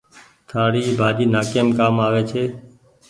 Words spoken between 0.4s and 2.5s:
ٿآڙي ڀآڃي نآڪيم ڪآم آوي ڇي۔